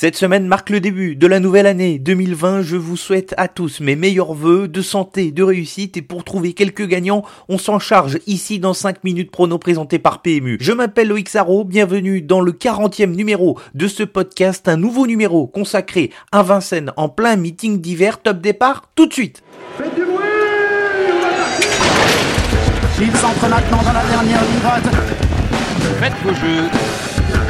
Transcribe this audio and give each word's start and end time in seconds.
Cette 0.00 0.16
semaine 0.16 0.46
marque 0.46 0.70
le 0.70 0.80
début 0.80 1.14
de 1.14 1.26
la 1.26 1.40
nouvelle 1.40 1.66
année 1.66 1.98
2020. 1.98 2.62
Je 2.62 2.76
vous 2.76 2.96
souhaite 2.96 3.34
à 3.36 3.48
tous 3.48 3.80
mes 3.80 3.96
meilleurs 3.96 4.32
voeux 4.32 4.66
de 4.66 4.80
santé, 4.80 5.30
de 5.30 5.42
réussite 5.42 5.98
et 5.98 6.00
pour 6.00 6.24
trouver 6.24 6.54
quelques 6.54 6.86
gagnants, 6.86 7.22
on 7.50 7.58
s'en 7.58 7.78
charge 7.78 8.18
ici 8.26 8.58
dans 8.58 8.72
5 8.72 9.04
minutes 9.04 9.30
prono 9.30 9.58
présenté 9.58 9.98
par 9.98 10.22
PMU. 10.22 10.56
Je 10.58 10.72
m'appelle 10.72 11.08
Loïc 11.08 11.28
Sarro, 11.28 11.64
bienvenue 11.64 12.22
dans 12.22 12.40
le 12.40 12.52
40e 12.52 13.14
numéro 13.14 13.58
de 13.74 13.88
ce 13.88 14.02
podcast, 14.02 14.68
un 14.68 14.78
nouveau 14.78 15.06
numéro 15.06 15.46
consacré 15.46 16.10
à 16.32 16.42
Vincennes 16.42 16.94
en 16.96 17.10
plein 17.10 17.36
meeting 17.36 17.82
d'hiver. 17.82 18.22
Top 18.22 18.40
départ 18.40 18.88
tout 18.94 19.04
de 19.04 19.12
suite. 19.12 19.42
Faites 19.76 19.94
du 19.94 20.04
bruit 20.06 20.16
Il 23.02 23.14
s'entre 23.18 23.46
maintenant 23.50 23.82
dans 23.82 23.92
la 23.92 24.06
dernière 24.06 24.42
ligne 24.44 24.60
droite. 24.60 24.94
Faites 26.00 26.14
vos 26.24 26.32
jeux. 26.32 27.49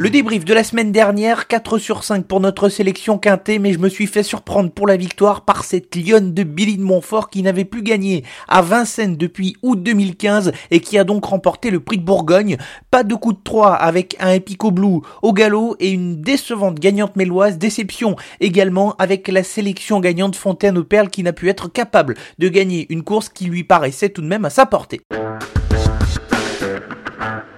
Le 0.00 0.08
débrief 0.08 0.46
de 0.46 0.54
la 0.54 0.64
semaine 0.64 0.92
dernière, 0.92 1.46
4 1.46 1.76
sur 1.76 2.04
5 2.04 2.24
pour 2.24 2.40
notre 2.40 2.70
sélection 2.70 3.18
quintée, 3.18 3.58
mais 3.58 3.74
je 3.74 3.78
me 3.78 3.90
suis 3.90 4.06
fait 4.06 4.22
surprendre 4.22 4.70
pour 4.70 4.86
la 4.86 4.96
victoire 4.96 5.42
par 5.42 5.62
cette 5.62 5.94
lionne 5.94 6.32
de 6.32 6.42
Billy 6.42 6.78
de 6.78 6.82
Montfort 6.82 7.28
qui 7.28 7.42
n'avait 7.42 7.66
plus 7.66 7.82
gagné 7.82 8.24
à 8.48 8.62
Vincennes 8.62 9.18
depuis 9.18 9.58
août 9.60 9.82
2015 9.82 10.52
et 10.70 10.80
qui 10.80 10.96
a 10.96 11.04
donc 11.04 11.26
remporté 11.26 11.70
le 11.70 11.80
prix 11.80 11.98
de 11.98 12.02
Bourgogne. 12.02 12.56
Pas 12.90 13.04
de 13.04 13.14
coup 13.14 13.34
de 13.34 13.40
3 13.44 13.74
avec 13.74 14.16
un 14.20 14.30
Epico 14.30 14.70
Blue 14.70 15.00
au 15.20 15.34
galop 15.34 15.76
et 15.80 15.90
une 15.90 16.22
décevante 16.22 16.80
gagnante 16.80 17.16
méloise. 17.16 17.58
Déception 17.58 18.16
également 18.40 18.94
avec 18.98 19.28
la 19.28 19.42
sélection 19.42 20.00
gagnante 20.00 20.34
Fontaine 20.34 20.78
aux 20.78 20.84
Perles 20.84 21.10
qui 21.10 21.22
n'a 21.22 21.34
pu 21.34 21.50
être 21.50 21.70
capable 21.70 22.14
de 22.38 22.48
gagner 22.48 22.86
une 22.88 23.02
course 23.02 23.28
qui 23.28 23.44
lui 23.44 23.64
paraissait 23.64 24.08
tout 24.08 24.22
de 24.22 24.26
même 24.26 24.46
à 24.46 24.50
sa 24.50 24.64
portée. 24.64 25.02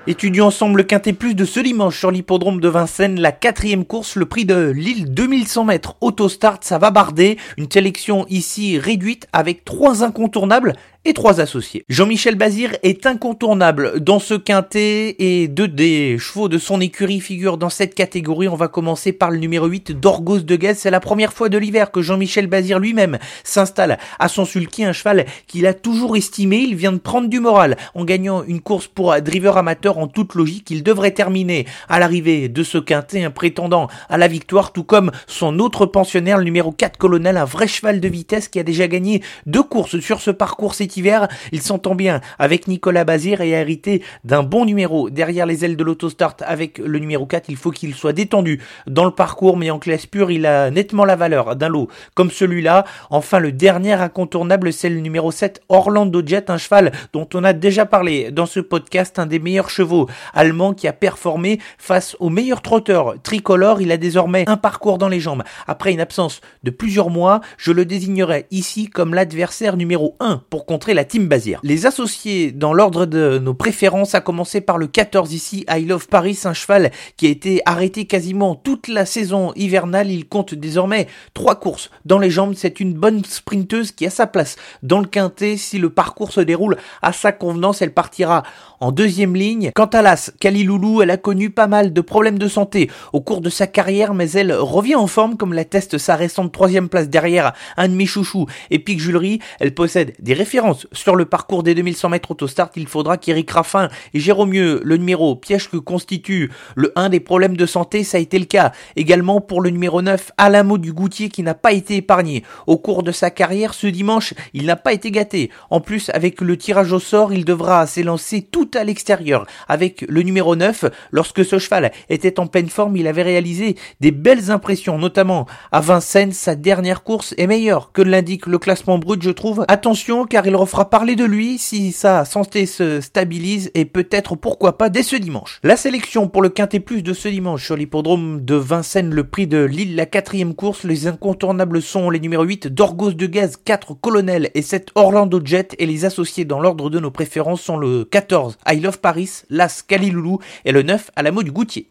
Étudions 0.09 0.47
ensemble 0.47 0.79
le 0.79 0.83
quintet 0.83 1.13
plus 1.13 1.37
de 1.37 1.45
ce 1.45 1.61
dimanche 1.61 1.97
sur 1.97 2.11
l'hippodrome 2.11 2.61
de 2.61 2.69
Vincennes, 2.69 3.21
la 3.21 3.31
quatrième 3.31 3.85
course, 3.85 4.17
le 4.17 4.27
prix 4.27 4.45
de 4.45 4.71
l'île 4.71 5.15
2100 5.15 5.65
mètres 5.65 5.95
autostart, 6.01 6.59
ça 6.63 6.79
va 6.79 6.91
barder. 6.91 7.39
Une 7.57 7.71
sélection 7.71 8.27
ici 8.29 8.81
réduite 8.81 9.29
avec 9.33 9.65
trois 9.65 10.03
incontournables 10.03 10.73
et 11.05 11.15
trois 11.15 11.41
associés. 11.41 11.85
Jean-Michel 11.89 12.37
Bazir 12.37 12.77
est 12.85 13.07
incontournable 13.07 13.99
dans 13.99 14.21
ce 14.21 14.35
quintet 14.35 15.17
et 15.19 15.49
deux 15.49 15.67
des 15.67 16.17
chevaux 16.19 16.49
de 16.49 16.59
son 16.59 16.81
écurie 16.81 17.21
figurent 17.21 17.59
dans 17.59 17.71
cette 17.71 17.95
catégorie. 17.95 18.47
On 18.47 18.55
va 18.55 18.69
commencer 18.69 19.13
par 19.13 19.33
le 19.33 19.39
numéro 19.39 19.67
8 19.67 19.99
d'Orgos 19.99 20.41
de 20.41 20.55
Guez. 20.55 20.75
C'est 20.75 20.93
la 20.93 21.01
première 21.01 21.33
fois 21.33 21.49
de 21.49 21.59
l'hiver 21.59 21.91
que 21.91 22.03
Jean-Michel 22.03 22.47
Bazir 22.47 22.79
lui-même 22.79 23.19
s'installe 23.43 23.99
à 24.21 24.29
son 24.29 24.45
sulky, 24.45 24.85
un 24.85 24.93
cheval 24.93 25.27
qu'il 25.49 25.67
a 25.67 25.75
toujours 25.75 26.17
estimé. 26.17 26.59
Il 26.59 26.77
vient 26.77 26.93
de 26.93 26.99
prendre 26.99 27.29
du 27.29 27.41
moral 27.41 27.77
en 27.95 28.05
gagnant 28.05 28.45
une 28.45 28.61
course 28.61 28.87
pour 28.87 29.21
driver 29.23 29.57
amateur 29.57 29.99
en 29.99 30.07
toute 30.07 30.35
logique. 30.35 30.71
Il 30.71 30.85
devrait 30.85 31.11
terminer 31.11 31.67
à 31.89 31.99
l'arrivée 31.99 32.49
de 32.49 32.63
ce 32.63 32.79
quintet 32.79 33.25
un 33.25 33.31
prétendant 33.33 33.89
à 34.09 34.19
la 34.19 34.29
victoire, 34.29 34.73
tout 34.73 34.85
comme 34.85 35.11
son 35.27 35.59
autre 35.59 35.85
pensionnaire, 35.85 36.39
le 36.39 36.45
numéro 36.45 36.71
4 36.71 36.97
colonel, 36.97 37.37
un 37.37 37.45
vrai 37.45 37.67
cheval 37.67 37.99
de 37.99 38.09
vitesse 38.09 38.47
qui 38.47 38.61
a 38.61 38.63
déjà 38.63 38.87
gagné 38.87 39.21
deux 39.47 39.65
courses 39.65 39.99
sur 39.99 40.21
ce 40.21 40.31
parcours 40.31 40.75
hiver. 40.97 41.29
Il 41.53 41.63
s'entend 41.63 41.95
bien 41.95 42.21
avec 42.39 42.69
Nicolas 42.69 43.05
Bazir 43.05 43.41
et 43.41 43.55
a 43.55 43.61
hérité 43.61 44.03
d'un 44.25 44.43
bon 44.43 44.65
numéro 44.65 45.11
derrière 45.11 45.47
les 45.47 45.65
ailes 45.65 45.77
de 45.77 45.85
l'autostart 45.85 46.37
avec 46.41 46.79
le 46.79 46.99
numéro 46.99 47.27
4. 47.27 47.49
Il 47.49 47.57
faut 47.57 47.71
qu'il 47.71 47.95
soit 47.95 48.13
détendu 48.13 48.61
dans 48.87 49.05
le 49.05 49.11
parcours, 49.11 49.57
mais 49.57 49.71
en 49.71 49.79
classe 49.79 50.07
pure, 50.07 50.31
il 50.31 50.47
a 50.47 50.71
nettement 50.71 51.05
la 51.05 51.17
valeur 51.17 51.57
d'un 51.57 51.69
lot 51.69 51.89
comme 52.15 52.31
celui-là. 52.31 52.85
Enfin, 53.11 53.39
le 53.39 53.53
dernier 53.53 53.95
incontournable, 53.95 54.73
c'est 54.73 54.89
le 54.89 55.01
numéro 55.01 55.31
7, 55.31 55.63
Orlando 55.69 56.23
Jet, 56.25 56.51
un 56.51 56.59
cheval 56.59 56.93
dont 57.13 57.29
on 57.35 57.45
a 57.45 57.53
déjà 57.53 57.87
parlé 57.87 58.31
dans 58.31 58.47
ce 58.47 58.61
podcast, 58.61 59.19
un 59.19 59.27
des 59.27 59.39
meilleurs 59.39 59.71
chevaux 59.71 60.09
allemands 60.35 60.75
qui 60.75 60.89
a 60.89 60.93
performé 60.93 61.61
face 61.79 62.17
aux 62.21 62.31
meilleurs 62.31 62.63
trotteurs 62.63 63.15
tricolores. 63.23 63.81
Il 63.81 63.93
a 63.93 63.97
désormais 63.97 64.45
un 64.49 64.57
parcours 64.57 64.99
dans 64.99 65.09
les 65.09 65.21
jambes. 65.21 65.43
Après 65.67 65.93
une 65.93 66.01
absence 66.01 66.41
de 66.63 66.71
plusieurs 66.71 67.11
mois, 67.11 67.41
je 67.57 67.73
le 67.73 67.85
désignerai 67.85 68.47
ici 68.51 68.89
comme 68.89 69.15
l'adversaire 69.15 69.77
numéro 69.77 70.17
1 70.21 70.43
pour 70.51 70.67
la 70.91 71.05
team 71.05 71.29
Bazir. 71.29 71.61
Les 71.63 71.87
associés 71.87 72.51
dans 72.51 72.75
l'ordre 72.75 73.07
de 73.07 73.39
nos 73.39 73.55
préférences, 73.55 74.15
à 74.15 74.21
commencer 74.21 74.61
par 74.61 74.79
le 74.79 74.89
14 74.89 75.33
ici, 75.33 75.65
I 75.71 75.85
Love 75.85 76.09
Paris, 76.09 76.41
un 76.45 76.53
cheval 76.53 76.91
qui 77.17 77.27
a 77.27 77.31
été 77.31 77.63
arrêté 77.65 78.07
quasiment 78.07 78.57
toute 78.57 78.89
la 78.89 79.07
saison 79.07 79.53
hivernale. 79.55 80.11
Il 80.11 80.29
compte 80.29 80.55
désormais 80.55 81.07
trois 81.35 81.55
courses 81.55 81.91
dans 82.05 82.19
les 82.19 82.31
jambes. 82.31 82.55
C'est 82.57 82.81
une 82.81 82.95
bonne 82.95 83.25
sprinteuse 83.25 83.93
qui 83.93 84.07
a 84.07 84.11
sa 84.11 84.27
place 84.27 84.57
dans 84.83 84.99
le 84.99 85.07
quintet. 85.07 85.57
Si 85.57 85.79
le 85.79 85.91
parcours 85.91 86.33
se 86.33 86.41
déroule 86.41 86.77
à 87.01 87.13
sa 87.13 87.31
convenance, 87.31 87.81
elle 87.83 87.95
partira 87.95 88.43
en 88.81 88.91
deuxième 88.91 89.37
ligne. 89.37 89.71
Quant 89.75 89.87
à 89.87 90.03
l'As, 90.03 90.33
Kaliloulou, 90.41 91.03
elle 91.03 91.11
a 91.11 91.17
connu 91.17 91.51
pas 91.51 91.69
mal 91.69 91.93
de 91.93 92.01
problèmes 92.01 92.39
de 92.39 92.49
santé 92.49 92.91
au 93.13 93.21
cours 93.21 93.41
de 93.41 93.51
sa 93.51 93.69
carrière, 93.69 94.15
mais 94.15 94.31
elle 94.33 94.53
revient 94.53 94.97
en 94.97 95.07
forme 95.07 95.37
comme 95.37 95.55
l'atteste 95.55 95.99
sa 95.99 96.17
récente 96.17 96.53
troisième 96.53 96.89
place 96.89 97.09
derrière 97.09 97.53
un 97.77 97.89
de 97.89 97.95
mes 97.95 98.07
chouchous, 98.07 98.47
Epic 98.71 98.99
Julery. 98.99 99.39
Elle 99.61 99.75
possède 99.75 100.15
des 100.19 100.35
références 100.35 100.72
sur 100.93 101.17
le 101.17 101.25
parcours 101.25 101.63
des 101.63 101.75
2100 101.75 102.09
mètres 102.11 102.31
autostart. 102.31 102.71
Il 102.77 102.87
faudra 102.87 103.17
qu'Eric 103.17 103.51
Raffin 103.51 103.89
et 104.15 104.21
Jérômieux, 104.21 104.81
le 104.85 104.97
numéro 104.97 105.37
piège 105.37 105.69
que 105.71 105.77
constitue 105.77 106.51
le 106.75 106.93
1 106.97 107.09
des 107.09 107.21
problèmes 107.21 107.57
de 107.57 107.67
santé, 107.67 108.05
ça 108.05 108.19
a 108.19 108.21
été 108.21 108.39
le 108.39 108.45
cas 108.45 108.73
également 108.97 109.41
pour 109.41 109.61
le 109.61 109.71
numéro 109.71 110.03
9, 110.03 110.33
Alamo 110.37 110.79
du 110.79 110.93
Goutier, 110.93 111.29
qui 111.29 111.43
n'a 111.43 111.55
pas 111.55 111.73
été 111.73 111.97
épargné 111.97 112.45
au 112.67 112.77
cours 112.77 113.03
de 113.03 113.13
sa 113.13 113.31
carrière. 113.31 113.75
Ce 113.75 113.87
dimanche, 113.87 114.35
il 114.55 114.67
n'a 114.67 114.77
pas 114.77 114.93
été 114.93 115.11
gâté. 115.11 115.51
En 115.71 115.81
plus, 115.81 116.11
avec 116.11 116.41
le 116.41 116.57
tirage 116.57 116.93
au 116.93 117.01
sort, 117.01 117.33
il 117.33 117.45
devra 117.45 117.87
s'élancer 117.87 118.43
tout 118.43 118.71
à 118.75 118.85
l'extérieur 118.85 119.47
avec 119.69 120.03
le 120.09 120.23
numéro 120.23 120.57
9. 120.57 120.85
Lorsque 121.11 121.45
ce 121.45 121.59
cheval 121.59 121.93
était 122.09 122.41
en 122.41 122.47
pleine 122.47 122.69
forme, 122.69 122.97
il 122.97 123.07
avait 123.07 123.23
réalisé 123.23 123.77
des 124.01 124.11
belles 124.11 124.51
impressions, 124.51 124.99
notamment 124.99 125.47
à 125.71 125.81
Vincennes. 125.81 126.33
Sa 126.33 126.55
dernière 126.55 127.03
course 127.03 127.35
est 127.39 127.47
meilleure 127.47 127.93
que 127.93 128.03
l'indique 128.03 128.47
le 128.47 128.59
classement 128.59 128.99
brut, 128.99 129.23
je 129.23 129.31
trouve. 129.31 129.65
Attention, 129.69 130.27
car 130.27 130.47
il 130.47 130.57
refera 130.63 130.89
parler 130.89 131.17
de 131.17 131.25
lui 131.25 131.59
si 131.59 131.91
sa 131.91 132.25
santé 132.25 132.67
se 132.67 133.01
stabilise 133.01 133.73
et 133.75 133.85
peut-être 133.85 134.37
pourquoi 134.37 134.79
pas 134.79 134.91
dès 134.91 135.03
ce 135.03 135.17
dimanche. 135.17 135.59
La 135.65 135.77
sélection 135.77 136.29
pour 136.29 136.41
le 136.41 136.51
Quintet 136.51 136.79
Plus 136.79 137.03
de 137.03 137.13
ce 137.13 137.27
dimanche 137.27 137.65
sur 137.65 137.77
l'hippodrome 137.77 138.45
de 138.45 138.55
Vincennes, 138.55 139.13
le 139.13 139.25
prix 139.25 139.49
de 139.49 139.59
Lille, 139.65 139.97
la 139.97 140.07
quatrième 140.07 140.55
course. 140.55 140.85
Les 140.85 141.09
incontournables 141.09 141.83
sont 141.83 142.11
les 142.11 142.21
numéros 142.21 142.45
8 142.45 142.69
d'Orgos 142.69 143.15
de 143.15 143.27
Gaz, 143.27 143.59
4 143.65 143.95
Colonel 143.95 144.51
et 144.55 144.63
7 144.63 144.91
Orlando 144.95 145.41
Jet 145.45 145.75
et 145.81 145.87
les 145.87 146.05
associés 146.05 146.45
dans 146.45 146.61
l'ordre 146.61 146.91
de 146.91 147.01
nos 147.01 147.11
préférences 147.11 147.63
sont 147.63 147.77
le 147.77 148.05
14 148.05 148.57
I 148.71 148.79
Love 148.79 149.01
Paris, 149.01 149.43
l'As 149.51 149.83
Caliloulou 149.83 150.39
et 150.65 150.71
le 150.71 150.83
9 150.83 151.11
à 151.17 151.23
la 151.23 151.33
mot 151.33 151.43
du 151.43 151.51
Goutier. 151.51 151.89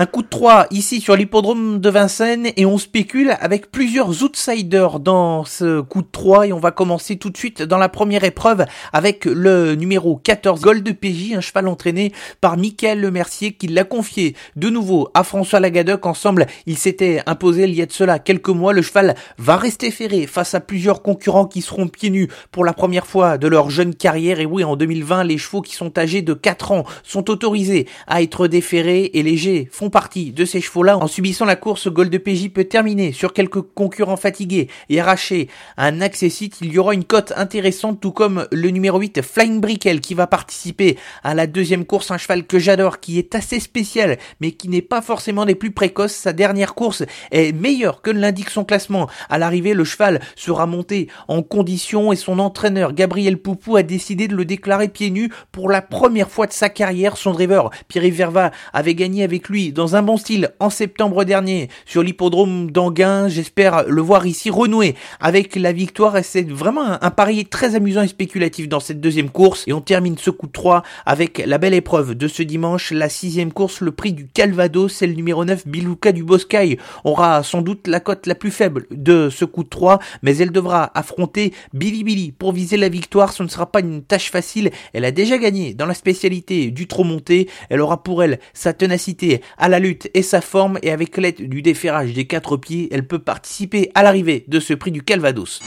Un 0.00 0.06
coup 0.06 0.22
de 0.22 0.28
3 0.28 0.68
ici 0.70 1.02
sur 1.02 1.14
l'hippodrome 1.14 1.78
de 1.78 1.90
Vincennes 1.90 2.52
et 2.56 2.64
on 2.64 2.78
spécule 2.78 3.36
avec 3.38 3.70
plusieurs 3.70 4.22
outsiders 4.22 4.98
dans 4.98 5.44
ce 5.44 5.82
coup 5.82 6.00
de 6.00 6.08
3 6.10 6.46
et 6.46 6.54
on 6.54 6.58
va 6.58 6.70
commencer 6.70 7.16
tout 7.16 7.28
de 7.28 7.36
suite 7.36 7.60
dans 7.60 7.76
la 7.76 7.90
première 7.90 8.24
épreuve 8.24 8.64
avec 8.94 9.26
le 9.26 9.74
numéro 9.74 10.16
14 10.16 10.62
Gold 10.62 10.90
PJ, 10.98 11.34
un 11.34 11.42
cheval 11.42 11.68
entraîné 11.68 12.14
par 12.40 12.56
Michael 12.56 13.02
Lemercier 13.02 13.52
qui 13.52 13.66
l'a 13.66 13.84
confié 13.84 14.34
de 14.56 14.70
nouveau 14.70 15.10
à 15.12 15.22
François 15.22 15.60
Lagadec. 15.60 16.06
Ensemble, 16.06 16.46
il 16.64 16.78
s'était 16.78 17.20
imposé 17.26 17.64
il 17.64 17.74
y 17.74 17.82
a 17.82 17.86
de 17.86 17.92
cela 17.92 18.18
quelques 18.18 18.48
mois. 18.48 18.72
Le 18.72 18.80
cheval 18.80 19.14
va 19.36 19.58
rester 19.58 19.90
ferré 19.90 20.26
face 20.26 20.54
à 20.54 20.60
plusieurs 20.60 21.02
concurrents 21.02 21.44
qui 21.44 21.60
seront 21.60 21.88
pieds 21.88 22.08
nus 22.08 22.28
pour 22.52 22.64
la 22.64 22.72
première 22.72 23.06
fois 23.06 23.36
de 23.36 23.48
leur 23.48 23.68
jeune 23.68 23.94
carrière. 23.94 24.40
Et 24.40 24.46
oui, 24.46 24.64
en 24.64 24.76
2020, 24.76 25.24
les 25.24 25.36
chevaux 25.36 25.60
qui 25.60 25.74
sont 25.74 25.98
âgés 25.98 26.22
de 26.22 26.32
4 26.32 26.72
ans 26.72 26.84
sont 27.02 27.28
autorisés 27.28 27.86
à 28.06 28.22
être 28.22 28.46
déférés 28.46 29.10
et 29.12 29.22
légers 29.22 29.68
font 29.70 29.89
partie 29.90 30.32
de 30.32 30.44
ces 30.44 30.60
chevaux-là. 30.60 30.96
En 30.96 31.06
subissant 31.06 31.44
la 31.44 31.56
course, 31.56 31.88
Gold 31.88 32.16
PJ 32.18 32.48
peut 32.48 32.64
terminer 32.64 33.12
sur 33.12 33.32
quelques 33.32 33.60
concurrents 33.60 34.16
fatigués 34.16 34.68
et 34.88 35.00
arracher 35.00 35.48
un 35.76 36.00
accessite. 36.00 36.58
Il 36.62 36.72
y 36.72 36.78
aura 36.78 36.94
une 36.94 37.04
cote 37.04 37.32
intéressante, 37.36 38.00
tout 38.00 38.12
comme 38.12 38.46
le 38.50 38.70
numéro 38.70 38.98
8, 38.98 39.22
Flying 39.22 39.60
Brickell, 39.60 40.00
qui 40.00 40.14
va 40.14 40.26
participer 40.26 40.96
à 41.22 41.34
la 41.34 41.46
deuxième 41.46 41.84
course. 41.84 42.10
Un 42.10 42.18
cheval 42.18 42.46
que 42.46 42.58
j'adore, 42.58 43.00
qui 43.00 43.18
est 43.18 43.34
assez 43.34 43.60
spécial, 43.60 44.18
mais 44.40 44.52
qui 44.52 44.68
n'est 44.68 44.82
pas 44.82 45.02
forcément 45.02 45.44
des 45.44 45.54
plus 45.54 45.70
précoces. 45.70 46.14
Sa 46.14 46.32
dernière 46.32 46.74
course 46.74 47.04
est 47.30 47.52
meilleure 47.52 48.02
que 48.02 48.10
l'indique 48.10 48.50
son 48.50 48.64
classement. 48.64 49.08
À 49.28 49.38
l'arrivée, 49.38 49.74
le 49.74 49.84
cheval 49.84 50.20
sera 50.36 50.66
monté 50.66 51.08
en 51.28 51.42
condition 51.42 52.12
et 52.12 52.16
son 52.16 52.38
entraîneur, 52.38 52.92
Gabriel 52.92 53.38
Poupou, 53.38 53.76
a 53.76 53.82
décidé 53.82 54.28
de 54.28 54.36
le 54.36 54.44
déclarer 54.44 54.88
pieds 54.88 55.10
nus 55.10 55.30
pour 55.52 55.68
la 55.68 55.82
première 55.82 56.30
fois 56.30 56.46
de 56.46 56.52
sa 56.52 56.68
carrière. 56.68 57.16
Son 57.16 57.32
driver, 57.32 57.70
Pierre 57.88 58.12
Verva, 58.12 58.50
avait 58.72 58.94
gagné 58.94 59.24
avec 59.24 59.48
lui 59.48 59.72
un 59.80 60.02
bon 60.02 60.16
style 60.16 60.50
en 60.60 60.70
septembre 60.70 61.24
dernier 61.24 61.68
sur 61.86 62.02
l'hippodrome 62.02 62.70
d'Anguin. 62.70 63.28
J'espère 63.28 63.84
le 63.88 64.02
voir 64.02 64.26
ici 64.26 64.50
renouer 64.50 64.94
avec 65.20 65.56
la 65.56 65.72
victoire 65.72 66.16
c'est 66.22 66.48
vraiment 66.48 67.02
un, 67.02 67.10
pari 67.10 67.46
très 67.46 67.74
amusant 67.74 68.02
et 68.02 68.08
spéculatif 68.08 68.68
dans 68.68 68.80
cette 68.80 69.00
deuxième 69.00 69.30
course. 69.30 69.64
Et 69.66 69.72
on 69.72 69.80
termine 69.80 70.16
ce 70.18 70.30
coup 70.30 70.46
de 70.46 70.52
3 70.52 70.82
avec 71.06 71.42
la 71.44 71.58
belle 71.58 71.74
épreuve 71.74 72.14
de 72.14 72.28
ce 72.28 72.42
dimanche, 72.42 72.92
la 72.92 73.08
sixième 73.08 73.52
course, 73.52 73.80
le 73.80 73.92
prix 73.92 74.12
du 74.12 74.26
Calvados, 74.26 74.92
c'est 74.92 75.06
le 75.06 75.14
numéro 75.14 75.44
9, 75.44 75.66
Bilouka 75.66 76.12
du 76.12 76.22
Boscaï. 76.22 76.78
Aura 77.04 77.42
sans 77.42 77.62
doute 77.62 77.86
la 77.86 78.00
cote 78.00 78.26
la 78.26 78.34
plus 78.34 78.50
faible 78.50 78.86
de 78.90 79.30
ce 79.30 79.44
coup 79.44 79.64
de 79.64 79.68
3, 79.68 79.98
mais 80.22 80.36
elle 80.36 80.52
devra 80.52 80.90
affronter 80.94 81.52
Billy 81.72 82.04
Billy 82.04 82.32
pour 82.32 82.52
viser 82.52 82.76
la 82.76 82.88
victoire. 82.88 83.32
Ce 83.32 83.42
ne 83.42 83.48
sera 83.48 83.66
pas 83.66 83.80
une 83.80 84.02
tâche 84.02 84.30
facile. 84.30 84.70
Elle 84.92 85.04
a 85.04 85.10
déjà 85.12 85.38
gagné 85.38 85.74
dans 85.74 85.86
la 85.86 85.94
spécialité 85.94 86.70
du 86.70 86.86
trop 86.86 87.04
monté. 87.04 87.48
Elle 87.68 87.80
aura 87.80 88.02
pour 88.02 88.22
elle 88.22 88.38
sa 88.52 88.72
ténacité 88.72 89.40
à 89.58 89.68
la 89.70 89.78
lutte 89.78 90.10
et 90.12 90.22
sa 90.22 90.40
forme 90.40 90.78
et 90.82 90.90
avec 90.90 91.16
l'aide 91.16 91.48
du 91.48 91.62
déferrage 91.62 92.12
des 92.12 92.26
quatre 92.26 92.56
pieds, 92.58 92.88
elle 92.92 93.06
peut 93.06 93.18
participer 93.18 93.90
à 93.94 94.02
l'arrivée 94.02 94.44
de 94.48 94.60
ce 94.60 94.74
prix 94.74 94.90
du 94.90 95.02
Calvados. 95.02 95.60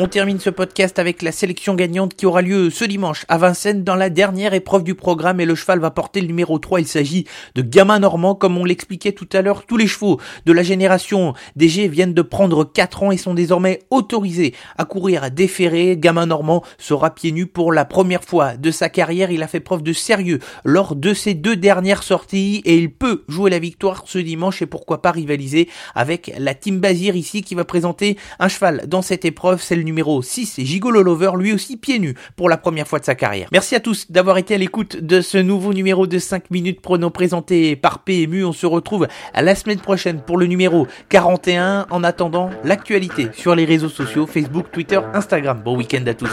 On 0.00 0.06
termine 0.06 0.38
ce 0.38 0.48
podcast 0.48 1.00
avec 1.00 1.22
la 1.22 1.32
sélection 1.32 1.74
gagnante 1.74 2.14
qui 2.14 2.24
aura 2.24 2.40
lieu 2.40 2.70
ce 2.70 2.84
dimanche 2.84 3.24
à 3.26 3.36
Vincennes 3.36 3.82
dans 3.82 3.96
la 3.96 4.10
dernière 4.10 4.54
épreuve 4.54 4.84
du 4.84 4.94
programme 4.94 5.40
et 5.40 5.44
le 5.44 5.56
cheval 5.56 5.80
va 5.80 5.90
porter 5.90 6.20
le 6.20 6.28
numéro 6.28 6.60
3. 6.60 6.78
Il 6.78 6.86
s'agit 6.86 7.24
de 7.56 7.62
Gamin 7.62 7.98
Normand 7.98 8.36
comme 8.36 8.56
on 8.58 8.64
l'expliquait 8.64 9.10
tout 9.10 9.28
à 9.32 9.42
l'heure. 9.42 9.66
Tous 9.66 9.76
les 9.76 9.88
chevaux 9.88 10.20
de 10.46 10.52
la 10.52 10.62
génération 10.62 11.34
DG 11.56 11.88
viennent 11.88 12.14
de 12.14 12.22
prendre 12.22 12.62
4 12.62 13.02
ans 13.02 13.10
et 13.10 13.16
sont 13.16 13.34
désormais 13.34 13.80
autorisés 13.90 14.54
à 14.76 14.84
courir 14.84 15.24
à 15.24 15.30
déférer. 15.30 15.96
Gamin 15.98 16.26
Normand 16.26 16.62
sera 16.78 17.12
pieds 17.12 17.32
nus 17.32 17.46
pour 17.46 17.72
la 17.72 17.84
première 17.84 18.22
fois 18.22 18.56
de 18.56 18.70
sa 18.70 18.88
carrière. 18.88 19.32
Il 19.32 19.42
a 19.42 19.48
fait 19.48 19.58
preuve 19.58 19.82
de 19.82 19.92
sérieux 19.92 20.38
lors 20.64 20.94
de 20.94 21.12
ses 21.12 21.34
deux 21.34 21.56
dernières 21.56 22.04
sorties 22.04 22.62
et 22.64 22.76
il 22.76 22.92
peut 22.92 23.24
jouer 23.26 23.50
la 23.50 23.58
victoire 23.58 24.04
ce 24.06 24.18
dimanche 24.18 24.62
et 24.62 24.66
pourquoi 24.66 25.02
pas 25.02 25.10
rivaliser 25.10 25.68
avec 25.96 26.32
la 26.38 26.54
Team 26.54 26.78
Bazir 26.78 27.16
ici 27.16 27.42
qui 27.42 27.56
va 27.56 27.64
présenter 27.64 28.16
un 28.38 28.46
cheval 28.46 28.84
dans 28.86 29.02
cette 29.02 29.24
épreuve. 29.24 29.60
Numéro 29.88 30.22
6, 30.22 30.60
Gigolo 30.60 31.02
Lover, 31.02 31.32
lui 31.38 31.52
aussi 31.52 31.76
pieds 31.76 31.98
nus 31.98 32.14
pour 32.36 32.48
la 32.48 32.56
première 32.56 32.86
fois 32.86 32.98
de 32.98 33.04
sa 33.04 33.14
carrière. 33.14 33.48
Merci 33.52 33.74
à 33.74 33.80
tous 33.80 34.10
d'avoir 34.10 34.38
été 34.38 34.54
à 34.54 34.58
l'écoute 34.58 34.98
de 34.98 35.20
ce 35.20 35.38
nouveau 35.38 35.72
numéro 35.72 36.06
de 36.06 36.18
5 36.18 36.50
minutes 36.50 36.80
prono 36.80 37.10
présenté 37.10 37.74
par 37.74 38.00
PMU. 38.00 38.44
On 38.44 38.52
se 38.52 38.66
retrouve 38.66 39.08
à 39.32 39.42
la 39.42 39.54
semaine 39.54 39.80
prochaine 39.80 40.20
pour 40.20 40.36
le 40.36 40.46
numéro 40.46 40.86
41. 41.08 41.86
En 41.90 42.04
attendant, 42.04 42.50
l'actualité 42.64 43.28
sur 43.32 43.54
les 43.54 43.64
réseaux 43.64 43.88
sociaux, 43.88 44.26
Facebook, 44.26 44.66
Twitter, 44.70 45.00
Instagram. 45.14 45.62
Bon 45.64 45.76
week-end 45.76 46.04
à 46.06 46.14
tous. 46.14 46.30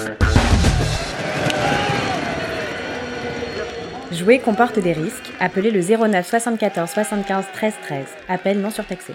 Jouer 4.11 4.39
comporte 4.39 4.79
des 4.79 4.93
risques. 4.93 5.31
Appelez 5.39 5.71
le 5.71 5.81
09 5.81 6.25
74 6.27 6.89
75 6.89 7.45
13 7.53 7.73
13. 7.83 8.05
Appel 8.29 8.59
non 8.61 8.69
surtaxé. 8.69 9.13